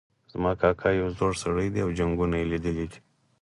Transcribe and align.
زما 0.31 0.51
کاکا 0.61 0.89
یو 0.99 1.07
زړور 1.15 1.33
سړی 1.43 1.67
ده 1.73 1.79
او 1.85 1.89
جنګونه 1.97 2.35
یې 2.39 2.45
لیدلي 2.51 2.85
دي 2.91 2.99